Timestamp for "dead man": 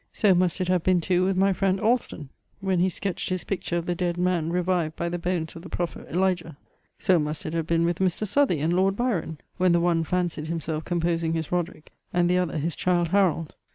3.93-4.49